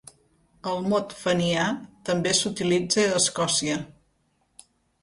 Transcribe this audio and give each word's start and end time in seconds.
El 0.71 0.79
mot 0.93 1.13
fenià 1.25 1.67
també 2.09 2.35
s'utilitza 2.41 3.05
a 3.07 3.13
Escòcia. 3.21 3.79